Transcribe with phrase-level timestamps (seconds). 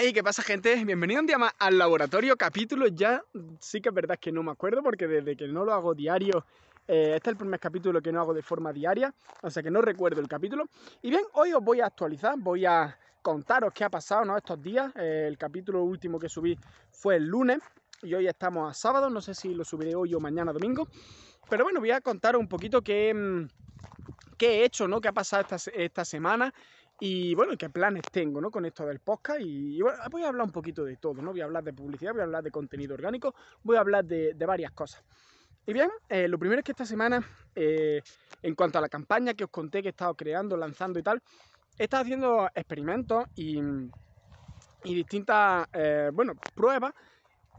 [0.00, 0.84] Hey, ¿qué pasa gente?
[0.84, 3.20] Bienvenido un día más al laboratorio, capítulo ya,
[3.58, 6.46] sí que es verdad que no me acuerdo porque desde que no lo hago diario,
[6.86, 9.72] eh, este es el primer capítulo que no hago de forma diaria, o sea que
[9.72, 10.66] no recuerdo el capítulo.
[11.02, 14.36] Y bien, hoy os voy a actualizar, voy a contaros qué ha pasado ¿no?
[14.36, 14.92] estos días.
[14.94, 16.56] Eh, el capítulo último que subí
[16.92, 17.58] fue el lunes
[18.00, 20.86] y hoy estamos a sábado, no sé si lo subiré hoy o mañana domingo.
[21.50, 23.48] Pero bueno, voy a contaros un poquito qué, mm,
[24.36, 25.00] qué he hecho, ¿no?
[25.00, 26.54] qué ha pasado esta, esta semana
[27.00, 28.50] y bueno, qué planes tengo ¿no?
[28.50, 29.40] con esto del podcast.
[29.40, 31.30] Y, bueno, voy a hablar un poquito de todo, ¿no?
[31.30, 34.34] Voy a hablar de publicidad, voy a hablar de contenido orgánico, voy a hablar de,
[34.34, 35.04] varias cosas.
[35.66, 37.22] Y bien, eh, lo primero es que esta semana,
[37.54, 38.02] eh,
[38.42, 41.22] en cuanto a la campaña que os conté que he estado creando, lanzando y tal,
[41.78, 43.60] he estado haciendo experimentos y,
[44.82, 46.94] distintas, eh, bueno, pruebas.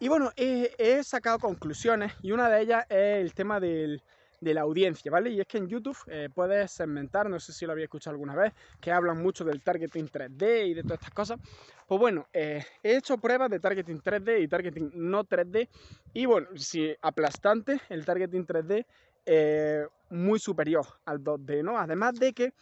[0.02, 4.02] Y bueno, he sacado conclusiones y una de ellas es el tema del,
[4.42, 5.30] de la audiencia, ¿vale?
[5.32, 8.36] Y es que en YouTube eh, puedes segmentar, no sé si lo había escuchado alguna
[8.36, 11.40] vez, que hablan mucho del targeting 3D y de todas estas cosas.
[11.88, 15.70] Pues bueno, eh, he hecho pruebas de targeting 3D y targeting no 3D.
[16.14, 18.86] Y bueno, si aplastante, el targeting 3D
[19.26, 21.78] eh, muy superior al 2D, ¿no?
[21.78, 22.54] Además de que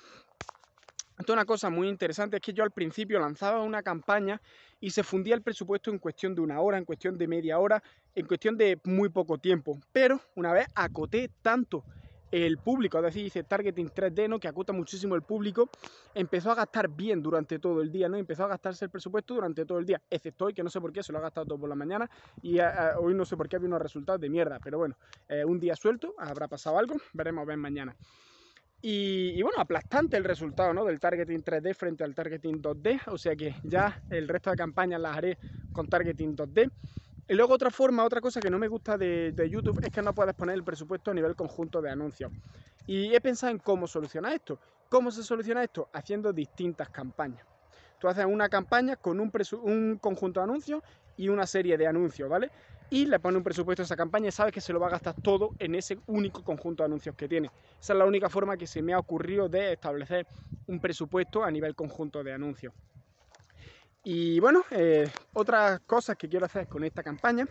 [1.18, 4.40] esto una cosa muy interesante, es que yo al principio lanzaba una campaña
[4.80, 7.82] y se fundía el presupuesto en cuestión de una hora, en cuestión de media hora,
[8.16, 9.80] en cuestión de muy poco tiempo.
[9.92, 11.84] Pero una vez acoté tanto
[12.32, 14.40] el público, es decir, hice targeting 3D, ¿no?
[14.40, 15.70] que acota muchísimo el público,
[16.14, 18.18] empezó a gastar bien durante todo el día, ¿no?
[18.18, 20.92] Empezó a gastarse el presupuesto durante todo el día, excepto hoy, que no sé por
[20.92, 22.10] qué, se lo ha gastado todo por la mañana,
[22.42, 24.98] y eh, eh, hoy no sé por qué había unos resultados de mierda, pero bueno,
[25.30, 27.96] eh, un día suelto, habrá pasado algo, veremos a mañana.
[28.82, 30.86] Y, bueno, aplastante el resultado ¿no?
[30.86, 35.02] del targeting 3D frente al targeting 2D, o sea que ya el resto de campañas
[35.02, 35.38] las haré
[35.72, 36.72] con targeting 2D.
[37.30, 40.14] Y luego otra forma, otra cosa que no me gusta de, YouTube es que no
[40.14, 42.32] puedes poner el presupuesto a nivel conjunto de anuncios.
[42.86, 44.60] Y he pensado en cómo solucionar esto.
[44.88, 45.90] ¿Cómo se soluciona esto?
[45.92, 47.57] Haciendo distintas campañas.
[48.00, 49.32] Tú haces una campaña con un,
[49.64, 50.84] un conjunto de anuncios
[51.16, 52.52] y una serie de anuncios, ¿vale?
[52.90, 54.92] y le pone un presupuesto a esa campaña y sabes que se lo va a
[54.92, 57.52] gastar todo en ese único conjunto de anuncios que tiene.
[57.80, 60.26] Esa es la única forma que se me ha ocurrido de establecer
[60.68, 62.74] un presupuesto a nivel conjunto de anuncios.
[64.04, 67.46] Y bueno, eh, otras cosas que quiero hacer con esta campaña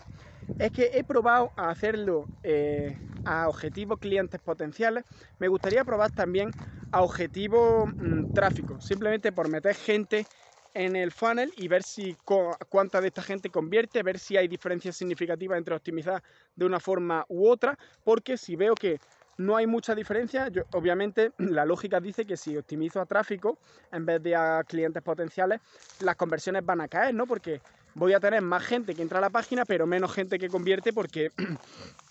[0.58, 2.96] es que he probado a hacerlo eh,
[3.26, 5.04] a objetivos clientes potenciales.
[5.38, 6.50] Me gustaría probar también
[6.92, 10.25] a objetivos mm, tráfico, simplemente por meter gente
[10.75, 12.16] en el funnel y ver si
[12.69, 16.22] cuánta de esta gente convierte, ver si hay diferencias significativas entre optimizar
[16.54, 19.00] de una forma u otra, porque si veo que
[19.38, 23.59] no hay mucha diferencia, obviamente la lógica dice que si optimizo a tráfico
[23.91, 25.60] en vez de a clientes potenciales,
[26.00, 27.26] las conversiones van a caer, ¿no?
[27.26, 27.60] Porque
[27.94, 30.92] voy a tener más gente que entra a la página, pero menos gente que convierte
[30.92, 31.31] porque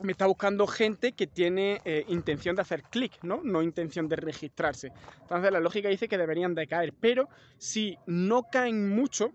[0.00, 3.40] me está buscando gente que tiene eh, intención de hacer clic, ¿no?
[3.42, 4.92] No intención de registrarse.
[5.22, 7.28] Entonces la lógica dice que deberían de caer, pero
[7.58, 9.32] si no caen mucho,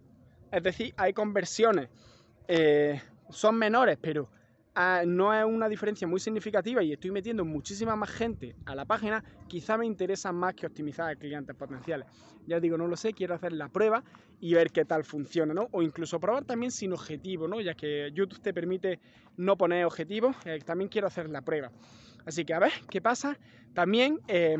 [0.51, 1.89] es decir, hay conversiones,
[2.47, 4.29] eh, son menores, pero
[4.75, 8.85] Ah, no es una diferencia muy significativa y estoy metiendo muchísima más gente a la
[8.85, 12.07] página, quizá me interesa más que optimizar a clientes potenciales.
[12.47, 14.03] Ya digo, no lo sé, quiero hacer la prueba
[14.39, 15.67] y ver qué tal funciona, ¿no?
[15.71, 17.61] O incluso probar también sin objetivo, ¿no?
[17.61, 18.99] Ya que YouTube te permite
[19.37, 21.71] no poner objetivos, eh, también quiero hacer la prueba.
[22.25, 23.37] Así que a ver qué pasa.
[23.73, 24.19] También...
[24.27, 24.57] Eh,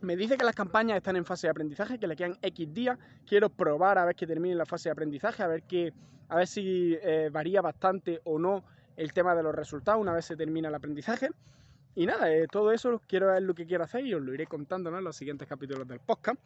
[0.00, 2.98] me dice que las campañas están en fase de aprendizaje, que le quedan X días.
[3.24, 5.92] Quiero probar a ver que termine la fase de aprendizaje, a ver, que,
[6.28, 8.64] a ver si eh, varía bastante o no
[8.96, 11.30] el tema de los resultados una vez se termina el aprendizaje.
[11.94, 14.46] Y nada, eh, todo eso quiero ver lo que quiero hacer y os lo iré
[14.46, 16.38] contando en los siguientes capítulos del podcast.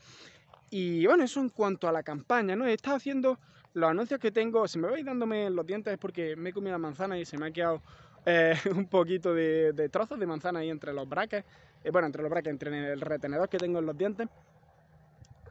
[0.71, 2.67] Y bueno, eso en cuanto a la campaña, ¿no?
[2.67, 3.39] He estado haciendo
[3.75, 6.73] los anuncios que tengo, si me vais dándome los dientes es porque me he comido
[6.73, 7.83] la manzana y se me ha quedado
[8.25, 11.47] eh, un poquito de, trozos de manzana ahí entre los brackets,
[11.84, 14.28] eh, bueno, entre los brackets, entre el retenedor que tengo en los dientes.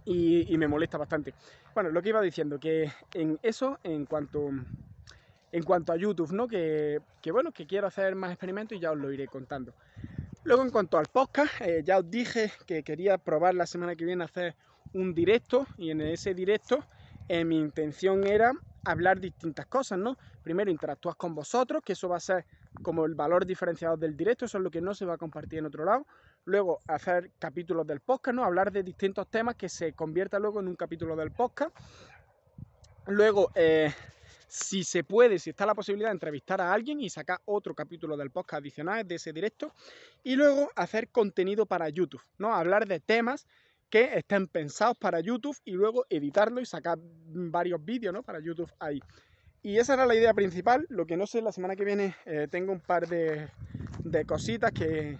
[0.04, 1.34] Y, y me molesta bastante.
[1.74, 4.52] Bueno, lo que iba diciendo, que en eso, en cuanto
[5.56, 6.50] en cuanto a YouTube, ¿no?
[6.50, 7.00] Que,
[7.32, 9.74] bueno, que quiero hacer más experimentos y ya os lo iré contando.
[10.44, 14.04] Luego en cuanto al podcast, eh, ya os dije que quería probar la semana que
[14.04, 14.54] viene hacer
[14.94, 16.84] un directo y en ese directo
[17.30, 18.52] eh, mi intención era
[18.84, 20.18] hablar distintas cosas, ¿no?
[20.44, 22.46] Primero interactuar con vosotros, que eso va a ser
[22.84, 25.60] como el valor diferenciado del directo, eso es lo que no se va a compartir
[25.60, 26.06] en otro lado.
[26.44, 28.44] Luego hacer capítulos del podcast, ¿no?
[28.44, 31.74] Hablar de distintos temas que se convierta luego en un capítulo del podcast.
[33.08, 33.94] Luego eh,
[34.56, 38.16] si se puede, si está la posibilidad de entrevistar a alguien y sacar otro capítulo
[38.16, 39.74] del podcast adicional de ese directo
[40.24, 42.56] y luego hacer contenido para YouTube, ¿no?
[42.56, 43.48] Hablar de temas
[43.90, 48.24] que estén pensados para YouTube y luego editarlo y sacar varios vídeos, ¿no?
[48.24, 49.02] Para YouTube ahí.
[49.62, 52.48] Y esa era la idea principal, lo que no sé, la semana que viene eh,
[52.50, 53.50] tengo un par de,
[54.06, 55.18] de cositas que,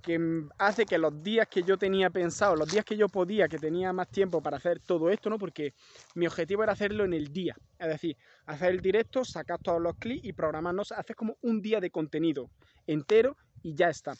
[0.00, 3.58] que hace que los días que yo tenía pensado, los días que yo podía, que
[3.58, 5.38] tenía más tiempo para hacer todo esto, ¿no?
[5.38, 5.74] Porque
[6.14, 7.56] mi objetivo era hacerlo en el día.
[7.78, 8.16] Es decir,
[8.46, 12.50] hacer el directo, sacar todos los clics y programarnos, hacer como un día de contenido
[12.86, 14.14] entero y ya está.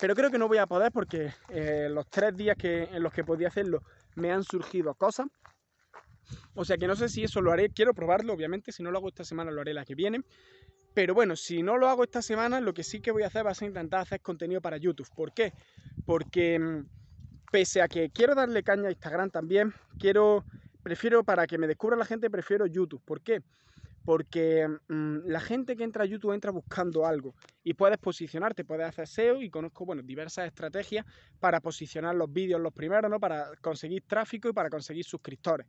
[0.00, 3.12] Pero creo que no voy a poder porque eh, los tres días que, en los
[3.12, 3.82] que podía hacerlo
[4.14, 5.26] me han surgido cosas.
[6.54, 8.98] O sea que no sé si eso lo haré, quiero probarlo, obviamente, si no lo
[8.98, 10.22] hago esta semana lo haré la que viene.
[10.94, 13.46] Pero bueno, si no lo hago esta semana, lo que sí que voy a hacer
[13.46, 15.08] va a ser intentar hacer contenido para YouTube.
[15.14, 15.54] ¿Por qué?
[16.04, 16.86] Porque mm,
[17.50, 20.44] pese a que quiero darle caña a Instagram también, quiero,
[20.82, 23.02] prefiero para que me descubra la gente, prefiero YouTube.
[23.04, 23.42] ¿Por qué?
[24.08, 28.86] Porque mm, la gente que entra a YouTube entra buscando algo y puedes posicionarte, puedes
[28.86, 31.04] hacer SEO y conozco, bueno, diversas estrategias
[31.38, 33.20] para posicionar los vídeos los primeros, ¿no?
[33.20, 35.66] Para conseguir tráfico y para conseguir suscriptores.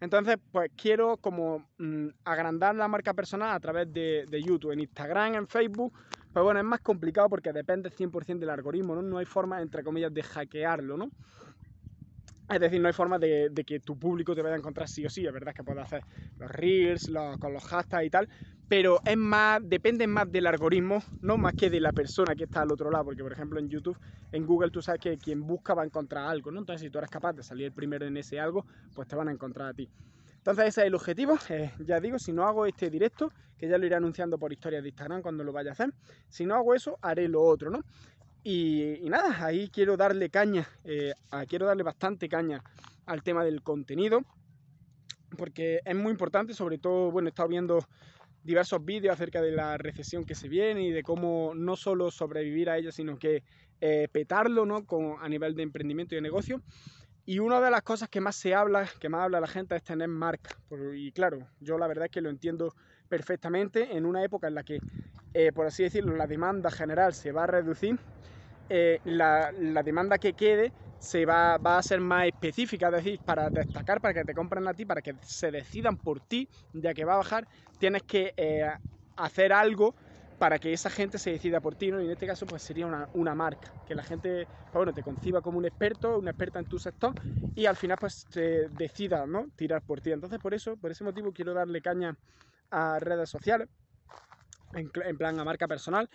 [0.00, 5.34] Entonces, pues quiero como mm, agrandar la marca personal a través de, YouTube, en Instagram,
[5.34, 5.92] en Facebook,
[6.32, 9.02] pues bueno, es más complicado porque depende 100% del algoritmo, ¿no?
[9.02, 11.10] No hay forma, entre comillas, de hackearlo, ¿no?
[12.48, 15.10] Es decir, no hay forma de, que tu público te vaya a encontrar sí o
[15.10, 15.26] sí.
[15.26, 16.02] Es verdad que puedes hacer
[16.38, 18.28] los reels, con los hashtags y tal,
[18.68, 22.62] pero es más, depende más del algoritmo, no más que de la persona que está
[22.62, 23.06] al otro lado.
[23.06, 23.98] Porque, por ejemplo, en YouTube,
[24.30, 26.60] en Google, tú sabes que quien busca va a encontrar algo, ¿no?
[26.60, 29.32] Entonces, si tú eres capaz de salir primero en ese algo, pues te van a
[29.32, 29.88] encontrar a ti.
[30.38, 31.38] Entonces, ese es el objetivo.
[31.48, 34.82] Eh, ya digo, si no hago este directo, que ya lo iré anunciando por historias
[34.82, 35.94] de Instagram cuando lo vaya a hacer,
[36.28, 37.80] si no hago eso, haré lo otro, ¿no?
[38.44, 41.12] Y, nada, ahí quiero darle caña, eh,
[41.48, 42.60] quiero darle bastante caña
[43.06, 44.22] al tema del contenido,
[45.36, 47.84] porque es muy importante, sobre todo, bueno, he estado viendo
[48.42, 52.68] diversos vídeos acerca de la recesión que se viene y de cómo no solo sobrevivir
[52.68, 53.44] a ella, sino que
[53.80, 54.84] eh, petarlo ¿no?
[55.20, 56.60] A nivel de emprendimiento y de negocio.
[57.24, 59.84] Y una de las cosas que más se habla, que más habla la gente, es
[59.84, 60.50] tener marca.
[60.96, 62.74] Y claro, yo la verdad es que lo entiendo
[63.08, 64.80] perfectamente en una época en la que,
[65.32, 67.96] eh, por así decirlo, la demanda general se va a reducir
[68.74, 69.52] eh, la,
[69.84, 74.24] demanda que quede se va, a ser más específica, es decir, para destacar, para que
[74.24, 77.46] te compren a ti, para que se decidan por ti, ya que va a bajar,
[77.76, 78.66] tienes que eh,
[79.16, 79.94] hacer algo
[80.38, 82.00] para que esa gente se decida por ti, ¿no?
[82.00, 85.42] Y en este caso, pues sería una, marca, que la gente, pues, bueno, te conciba
[85.42, 87.14] como un experto, una experta en tu sector,
[87.54, 89.50] y al final, pues, te decida, ¿no?
[89.54, 90.12] Tirar por ti.
[90.12, 92.16] Entonces, por eso, por ese motivo, quiero darle caña
[92.70, 93.68] a redes sociales,
[94.72, 96.08] en plan a marca personal,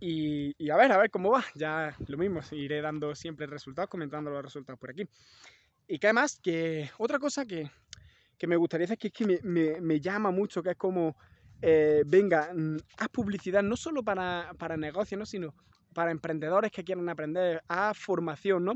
[0.00, 1.44] y, a ver, a ver cómo va.
[1.54, 5.08] Ya lo mismo, iré dando siempre resultados, comentando los resultados por aquí.
[5.86, 7.70] Y que además, que otra cosa que,
[8.46, 9.40] me gustaría decir que es que
[9.80, 11.16] me, llama mucho, que es como,
[11.62, 15.26] eh, venga, mm, haz publicidad no solo para, para negocios, ¿no?
[15.26, 15.54] sino
[15.94, 18.74] para emprendedores que quieren aprender a formación, ¿no?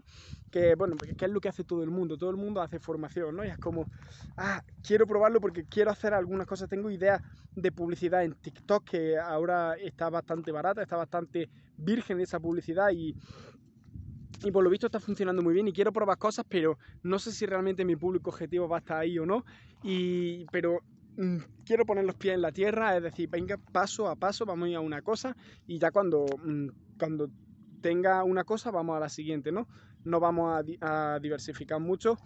[0.50, 3.37] Que, bueno, que es lo que hace todo el mundo, todo el mundo hace formación,
[3.37, 3.44] ¿no?
[3.44, 3.88] Y es como,
[4.37, 7.23] ah, quiero probarlo porque quiero hacer algunas cosas, tengo ideas
[7.55, 13.14] de publicidad en TikTok que ahora está bastante barata, está bastante virgen esa publicidad y,
[14.44, 17.32] y por lo visto está funcionando muy bien y quiero probar cosas, pero no sé
[17.32, 19.44] si realmente mi público objetivo va a estar ahí o no.
[19.82, 20.81] Y, pero
[21.17, 24.67] mm, quiero poner los pies en la tierra, es decir, venga paso a paso, vamos
[24.67, 25.37] a ir a una cosa
[25.67, 26.69] y ya cuando mm,
[27.02, 27.28] cuando
[27.81, 29.66] tenga una cosa vamos a la siguiente, ¿no?
[30.04, 32.16] No vamos a, diversificar mucho,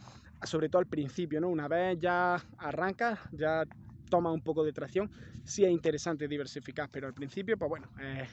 [0.43, 1.49] sobre todo al principio, ¿no?
[1.49, 3.65] Una vez ya arranca, ya
[4.11, 5.11] toma un poco de tracción,
[5.45, 8.27] sí es interesante diversificar, pero al principio, pues bueno, eh,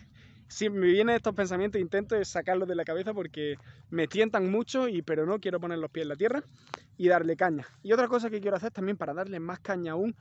[0.50, 3.56] si me vienen estos pensamientos intento sacarlos de la cabeza porque
[3.90, 6.44] me tientan mucho, y, pero no quiero poner los pies en la tierra
[6.98, 7.66] y darle caña.
[7.84, 10.14] Y otra cosa que quiero hacer también para darle más caña aún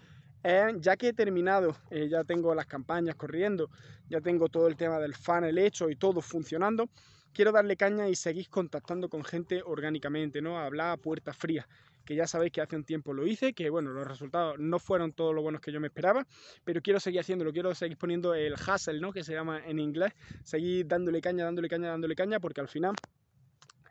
[0.44, 3.70] ya que he terminado, eh, ya tengo las campañas corriendo,
[4.08, 6.88] ya tengo todo el tema del funnel hecho y todo funcionando,
[7.32, 10.58] quiero darle caña y seguir contactando con gente orgánicamente, ¿no?
[10.58, 11.68] Hablar a puerta fría,
[12.04, 15.12] que ya sabéis que hace un tiempo lo hice, que bueno, los resultados no fueron
[15.12, 16.26] todos los buenos que yo me esperaba,
[16.64, 19.12] pero quiero seguir haciéndolo, quiero seguir poniendo el hustle, ¿no?
[19.12, 22.94] Que se llama en inglés, seguir dándole caña, dándole caña, dándole caña, porque al final...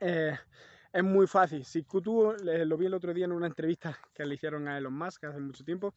[0.02, 0.36] Eh,
[0.94, 1.64] es muy fácil.
[1.64, 4.94] Si tú lo vi el otro día en una entrevista que le hicieron a Elon
[4.94, 5.94] Musk hace mucho tiempo,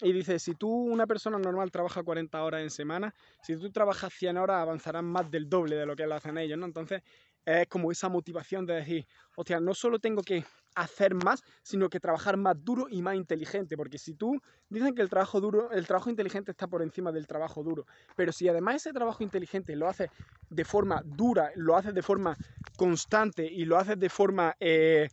[0.00, 4.12] y dice, si tú, una persona normal, trabaja 40 horas en semana, si tú trabajas
[4.12, 6.66] 100 horas, avanzarás más del doble de lo que hacen ellos, ¿no?
[6.66, 7.02] Entonces,
[7.44, 11.98] es como esa motivación de decir, hostia, no solo tengo que hacer más, sino que
[11.98, 15.86] trabajar más duro y más inteligente, porque si tú, dicen que el trabajo duro, el
[15.86, 19.88] trabajo inteligente está por encima del trabajo duro, pero si además ese trabajo inteligente lo
[19.88, 20.10] haces
[20.50, 22.36] de forma dura, lo haces de forma
[22.76, 24.54] constante y lo haces de forma...
[24.60, 25.08] Eh,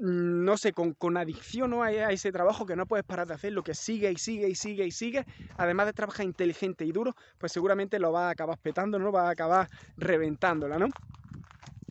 [0.00, 3.74] no sé, con, adicción a, ese trabajo que no puedes parar de hacer, lo que
[3.74, 5.26] sigue y sigue y sigue y sigue,
[5.58, 9.12] además de trabajar inteligente y duro, pues seguramente lo va a acabar petando, ¿no?
[9.12, 10.88] Va a acabar reventándola, ¿no?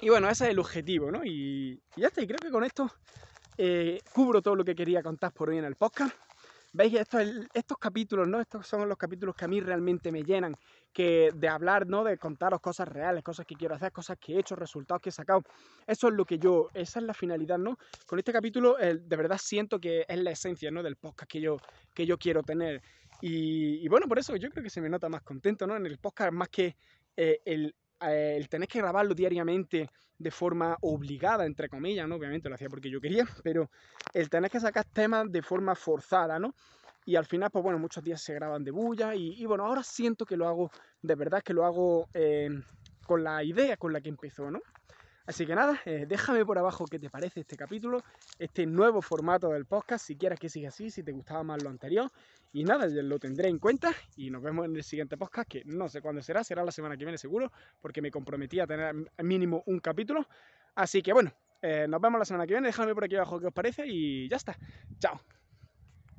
[0.01, 1.23] Y bueno, ese es el objetivo, ¿no?
[1.23, 2.91] Y, ya está, y creo que con esto
[3.57, 6.15] eh, cubro todo lo que quería contar por hoy en el podcast.
[6.71, 7.23] Veis estos,
[7.53, 8.39] estos capítulos, ¿no?
[8.39, 10.55] Estos son los capítulos que a mí realmente me llenan,
[10.93, 12.03] que de hablar, ¿no?
[12.03, 15.11] De contaros cosas reales, cosas que quiero hacer, cosas que he hecho, resultados que he
[15.11, 15.43] sacado.
[15.87, 17.77] Eso es lo que yo, esa es la finalidad, ¿no?
[18.05, 20.83] Con este capítulo de verdad siento que es la esencia, ¿no?
[20.83, 21.57] Del podcast que yo,
[21.93, 22.81] que yo quiero tener.
[23.21, 25.75] Y, bueno, por eso yo creo que se me nota más contento, ¿no?
[25.75, 26.77] En el podcast, más que
[27.17, 32.15] eh, el, eh, el tener que grabarlo diariamente de forma obligada, entre comillas, ¿no?
[32.15, 33.69] Obviamente lo hacía porque yo quería, pero
[34.13, 36.53] el tener que sacar temas de forma forzada, ¿no?
[37.05, 40.25] Y al final, pues bueno, muchos días se graban de bulla y, bueno, ahora siento
[40.25, 40.69] que lo hago,
[41.01, 42.49] de verdad que lo hago eh,
[43.05, 44.59] con la idea con la que empezó, ¿no?
[45.29, 48.03] Así que nada, eh, déjame por abajo qué te parece este capítulo,
[48.39, 51.69] este nuevo formato del podcast, si quieres que siga así, si te gustaba más lo
[51.69, 52.11] anterior.
[52.51, 55.87] Y nada, lo tendré en cuenta y nos vemos en el siguiente podcast, que no
[55.87, 59.61] sé cuándo será, será la semana que viene seguro, porque me comprometí a tener mínimo
[59.67, 60.27] un capítulo.
[60.73, 61.31] Así que bueno,
[61.61, 64.27] eh, nos vemos la semana que viene, déjame por aquí abajo qué os parece y
[64.27, 64.57] ya está.
[64.97, 65.21] Chao.